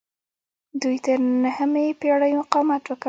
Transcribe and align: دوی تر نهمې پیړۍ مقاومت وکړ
دوی 0.81 0.97
تر 1.05 1.17
نهمې 1.43 1.85
پیړۍ 2.01 2.31
مقاومت 2.39 2.83
وکړ 2.87 2.99